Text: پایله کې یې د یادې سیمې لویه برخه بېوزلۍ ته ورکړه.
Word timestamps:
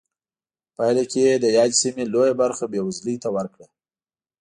پایله 0.77 1.03
کې 1.11 1.19
یې 1.27 1.33
د 1.43 1.45
یادې 1.57 1.75
سیمې 1.83 2.03
لویه 2.13 2.33
برخه 2.41 2.65
بېوزلۍ 2.71 3.15
ته 3.23 3.29
ورکړه. 3.35 3.67